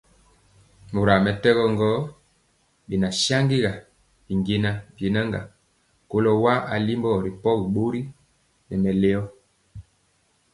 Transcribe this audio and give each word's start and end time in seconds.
Mora 0.93 1.15
mɛtɛgɔ 1.25 1.65
gɔ, 1.79 1.89
bɛna 2.87 3.07
saŋgi 3.23 3.57
bijɛna 4.27 4.69
biena 4.95 5.39
kɔlo 6.09 6.31
wa 6.43 6.53
alimbɔ 6.73 7.09
ripɔgi 7.25 7.65
bori 7.75 8.01
nɛ 8.67 8.75
mɛlɔ. 8.83 9.21